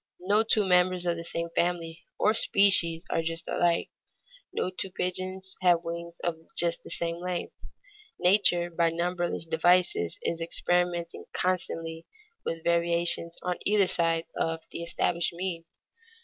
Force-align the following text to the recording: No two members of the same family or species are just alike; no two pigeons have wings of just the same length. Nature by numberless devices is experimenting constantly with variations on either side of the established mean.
No 0.21 0.41
two 0.41 0.65
members 0.65 1.05
of 1.05 1.15
the 1.15 1.23
same 1.23 1.49
family 1.51 2.05
or 2.17 2.33
species 2.33 3.05
are 3.11 3.21
just 3.21 3.47
alike; 3.47 3.91
no 4.51 4.71
two 4.71 4.89
pigeons 4.89 5.55
have 5.61 5.83
wings 5.83 6.19
of 6.23 6.37
just 6.57 6.81
the 6.81 6.89
same 6.89 7.17
length. 7.17 7.53
Nature 8.17 8.71
by 8.71 8.89
numberless 8.89 9.45
devices 9.45 10.17
is 10.23 10.41
experimenting 10.41 11.25
constantly 11.33 12.07
with 12.43 12.63
variations 12.63 13.37
on 13.43 13.57
either 13.61 13.85
side 13.85 14.25
of 14.35 14.63
the 14.71 14.81
established 14.81 15.33
mean. 15.33 15.65